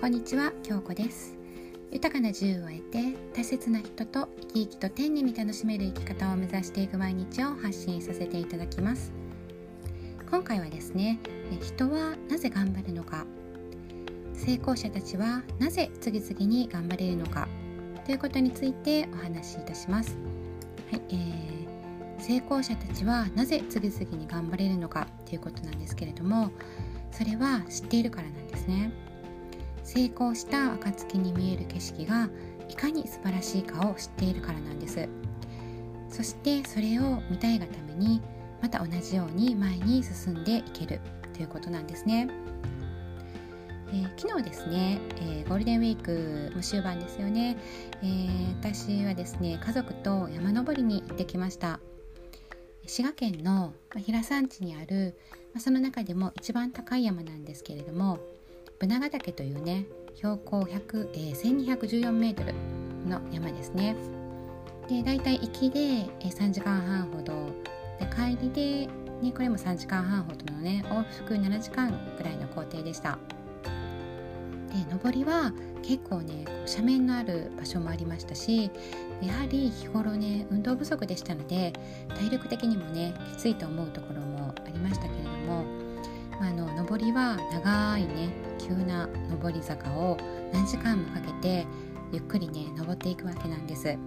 [0.00, 1.36] こんにちは、京子です。
[1.90, 9.12] 豊かな自由を得て大切な人と生き生きと天に楽しめる生き方を目指していく毎日を発信させていただきます。
[10.30, 11.18] 今回はですね
[11.60, 13.26] 人はなぜ頑張るのか。
[14.34, 17.48] 成功者たちはなぜ次々に頑張れるのか。
[18.06, 20.16] ということについてお話しいたします。
[20.92, 25.08] はい、えー、成功者たちはなぜ次々に頑張れるのか。
[25.26, 26.52] ということなんですけれども
[27.10, 28.92] それは知っているからなんですね。
[29.88, 32.28] 成功した暁に見える景色が
[32.68, 35.08] いかに素晴らしいかを知っているからなんです。
[36.10, 38.20] そしてそれを見たいがために
[38.60, 41.00] また同じように前に進んでいける
[41.32, 42.28] ということなんですね、
[43.88, 47.56] えー、昨日ですね、えー、ゴールデンウィークも終盤ですよね、
[48.02, 51.80] えー、私はですね家族と山登りに行ってきました。
[52.86, 55.18] 滋賀県の平山地にある
[55.58, 58.18] その中でも一番高い山なんですけれども
[58.78, 62.54] ブナガ岳というね標高100、えー、1214メートル
[63.08, 63.96] の山ですね。
[64.88, 67.32] でだいたい行きで、えー、3時間半ほど。
[67.98, 68.86] で帰りで、
[69.20, 73.18] ね、これも3時間半ほどのね往復7時間ぐらいの工程でした。
[74.68, 78.70] で上りは結構ね斜面のある場所もありましたし
[79.22, 81.72] やはり日頃ね運動不足でしたので
[82.10, 85.64] 体力的にもねきついと思うところもありましたけれども、
[86.46, 89.08] あ、の上りは長いね急な
[89.42, 90.16] 上り坂を
[90.52, 91.66] 何時間もかけて
[92.12, 93.84] ゆっくりね登っていくわけなんです。
[93.84, 93.98] で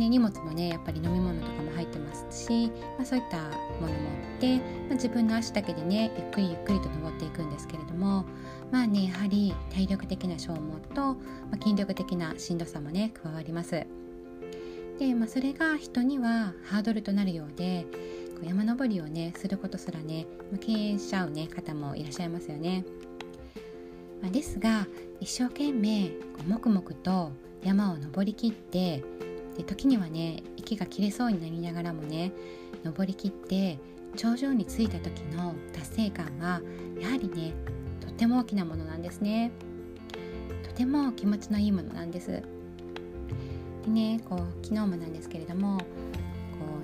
[0.00, 3.92] ね、荷物もねやっぱり飲み物とかも入ってますし、まあ、そういったものも
[4.34, 8.24] あって、まあ、自分の足だけでねゆっくりゆっくりと登っていくんですけれども
[8.70, 11.18] まあねやはり体力的な消耗と、ま
[11.58, 13.86] あ、筋力的なしんどさもね加わります。
[14.98, 17.86] で、まあ、それが人にはハードルとなるようで
[18.44, 22.84] 山登りをねすることすらね、まあ、敬遠しちゃう、ね、方もいらっしゃいますよね。
[24.22, 24.86] まあ、ですが
[25.20, 26.10] 一生懸命
[26.46, 29.02] 黙々と山を登りきって
[29.56, 32.32] で時にはね息が切れそうになりながらもね
[32.84, 33.78] 登りきって
[34.16, 36.60] 頂上に着いた時の達成感は
[37.00, 37.52] やはりね
[38.00, 39.50] とても大きなものなんですね
[40.62, 42.42] とても気持ちのいいものなんですで
[43.90, 45.78] ねこう昨日もなんですけれども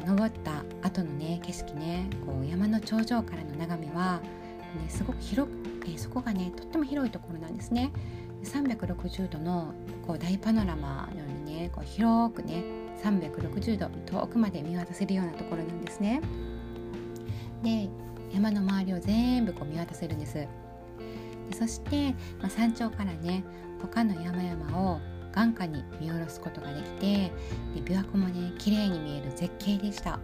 [0.07, 7.93] 登った後のね景色ねこう山の頂上からの眺めは、ね、すごく広くえそこがねとっても広いところなんですね。
[8.45, 9.73] 360度の
[10.05, 12.65] こう大パノラマのようにねこう広くね
[13.03, 16.21] 360度遠くまで見渡せるようなところなんですね。
[17.63, 17.89] で
[18.33, 20.34] 山の周りを全部こう見渡せるんです。
[20.34, 20.49] で
[21.57, 23.45] そして、まあ、山頂からね
[23.81, 25.01] 他の山々を
[25.32, 27.32] 眼下に見下ろすことができて
[27.75, 30.20] で琵琶湖もね綺麗に見える絶景でした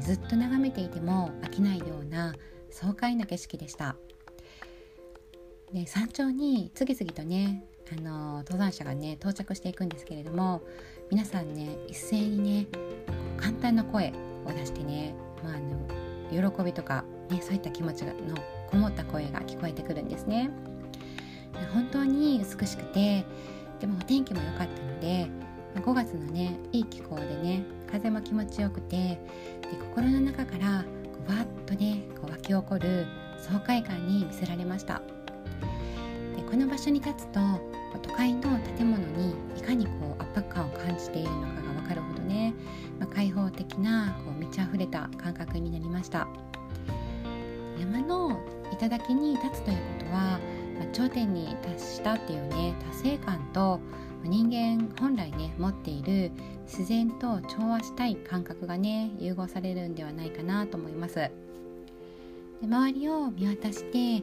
[0.00, 2.34] ずっと眺めていても飽きないような
[2.70, 3.96] 爽快な景色でした
[5.72, 10.62] で山頂に次々とねあの登山者がね到着していくんですけれども
[11.10, 12.66] 皆さんね一斉にね
[13.38, 14.12] 簡単な声
[14.46, 18.12] を出してね、まあ、あの喜びとか、ね、そういった気持ちの
[18.68, 20.50] こもった声が聞こえてくるんですね。
[21.72, 23.24] 本当に美しくて
[23.80, 25.28] でもお天気も良かったので
[25.74, 29.18] 5月のねいい気候でね風も気持ちよくてで
[29.94, 33.06] 心の中からこうわっとねこう湧き起こる
[33.38, 35.00] 爽快感に見せられました
[36.36, 36.42] で。
[36.50, 37.40] この場所に立つと
[38.02, 42.54] 都会の建物にいかにこう圧迫感を感じているのかが分かるほどね、
[42.98, 46.26] まあ、開放的なこう満ち溢れた感覚になりました
[47.78, 48.40] 山の
[48.72, 50.38] 頂に立つということは、
[50.92, 53.80] 頂点に達したっていうね達成感と
[54.24, 56.32] 人間本来ね持っている
[56.66, 61.14] 自然と調和したい感覚がね融合されるんではないかなと思います。
[61.14, 61.30] で
[62.62, 64.22] 周りを見渡して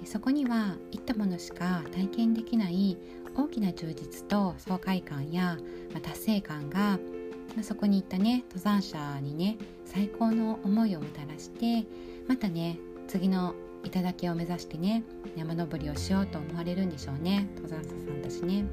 [0.00, 2.98] でそこには行ったものしか体験できない
[3.36, 5.56] 大きな充実と爽快感や、
[5.92, 11.86] まあ、達成感が、まあ、そこに行ったね登山者にね最高の思いをもたらして
[12.28, 13.54] またね次の
[13.90, 15.02] 頂を目指してね
[15.36, 18.64] 山登りをしようと思われるんでしょうね登山者さんたちね。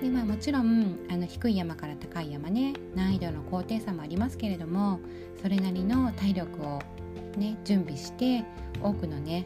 [0.00, 5.00] でまあ、もちろんあの低い山から高い山ね難易度の高低差もありますけれども
[5.40, 6.82] それなりの体力を
[7.38, 8.44] ね準備して
[8.82, 9.44] 多くのね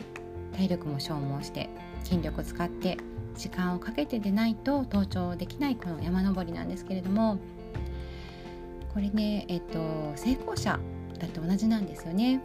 [0.57, 1.69] 体力も消耗して
[2.03, 2.97] 筋力を使って
[3.37, 7.39] 時間をかけてでないと登頂できないこの山登りなんですけれども
[8.93, 9.79] これねえっと
[10.17, 10.81] 成功者
[11.19, 12.41] だって同じなんですよね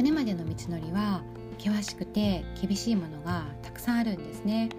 [0.00, 1.22] それまでの道のりは
[1.58, 4.70] 険しくて厳しいものがたくさんあるんですね。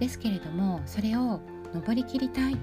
[0.00, 1.40] ですけれどもそれを
[1.72, 2.56] 登りきりたい。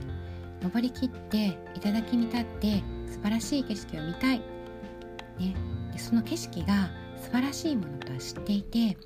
[0.62, 4.40] 登りきって頂に立って素晴らしい景色を見たい。
[5.40, 5.56] ね。
[5.94, 6.92] でその景色が
[7.22, 8.98] 素晴らしいものとは知っていて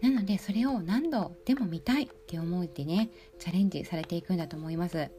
[0.00, 5.12] なのでそれを何度でも見たいって思ってねチャレンジされていくんだと思います。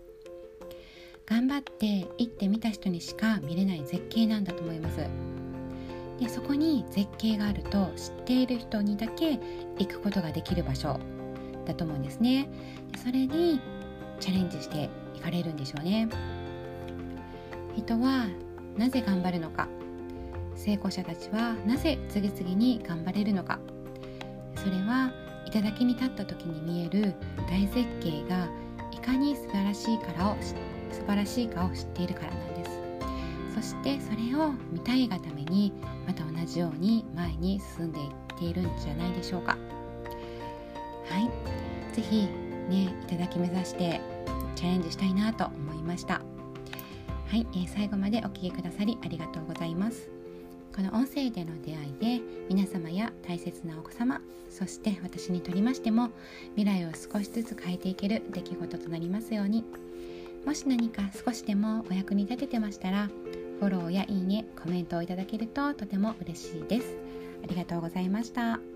[1.26, 5.43] 頑張って行ってみた人にしか見れない絶景なんだと思います。
[6.24, 9.40] でそこに絶景があると知っている人にだけ
[9.78, 10.98] 行くことができる場所
[11.66, 12.48] だと思うんですね。
[12.94, 13.60] でそれに
[14.22, 16.08] チャレンジしていかれるんでしょうね。
[17.76, 18.28] 人は
[18.78, 19.68] なぜ頑張るのか。
[20.56, 23.60] 成功者たちはなぜ次々に頑張れるのか。
[24.56, 25.12] それは
[25.48, 27.16] 頂に立った時に見える
[27.50, 28.48] 大絶景が
[28.94, 30.56] いかに素晴らしいからを素
[31.06, 32.53] 晴らしいかを知っているからなんです。
[33.54, 35.74] そしてそれを見たいがために
[36.08, 39.58] また同じように前に進んでいっているんじゃないでしょうか。
[41.10, 41.30] はい。
[41.94, 42.28] 是非
[42.70, 44.02] ね頂目指して
[44.56, 46.22] チャレンジしたいなと思いました。
[47.28, 50.10] はい、えー、最後までお聴きくださりありがとうございます。
[50.76, 56.10] この音声での出会いで皆様や大切なお子様そして私にとりましても
[56.56, 59.64] 未来を少しずつ変えていける出来事となりますように。
[60.46, 63.10] もし何か少しでもお役に立ててましたら
[63.64, 66.98] フォローやいいねコメントをいただけるととても嬉しいです
[67.46, 68.73] ありがとうございました。